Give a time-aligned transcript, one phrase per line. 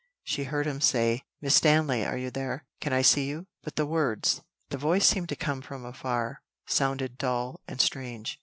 [0.23, 2.65] She heard him say, "Miss Stanley, are you there?
[2.79, 7.19] Can I see you?" But the words the voice seemed to come from afar sounded
[7.19, 8.39] dull and strange.